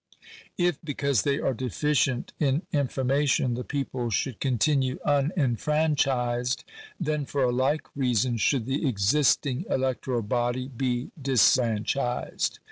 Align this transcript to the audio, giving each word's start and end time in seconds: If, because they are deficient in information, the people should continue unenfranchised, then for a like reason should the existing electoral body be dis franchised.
If, 0.57 0.79
because 0.83 1.21
they 1.21 1.39
are 1.39 1.53
deficient 1.53 2.33
in 2.39 2.63
information, 2.73 3.53
the 3.53 3.63
people 3.63 4.09
should 4.09 4.39
continue 4.39 4.97
unenfranchised, 5.05 6.63
then 6.99 7.23
for 7.27 7.43
a 7.43 7.51
like 7.51 7.85
reason 7.95 8.37
should 8.37 8.65
the 8.65 8.87
existing 8.89 9.63
electoral 9.69 10.23
body 10.23 10.67
be 10.69 11.11
dis 11.21 11.43
franchised. 11.55 12.57